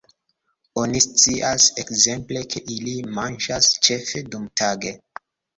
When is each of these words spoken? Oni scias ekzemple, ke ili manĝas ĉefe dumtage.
Oni 0.83 1.01
scias 1.05 1.67
ekzemple, 1.83 2.43
ke 2.55 2.63
ili 2.77 2.97
manĝas 3.19 3.71
ĉefe 3.89 4.27
dumtage. 4.33 4.97